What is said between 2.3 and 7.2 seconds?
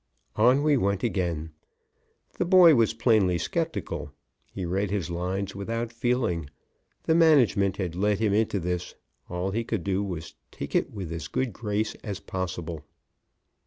The boy was plainly skeptical. He read his lines without feeling. The